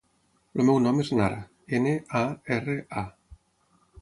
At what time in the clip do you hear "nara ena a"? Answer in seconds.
1.19-2.23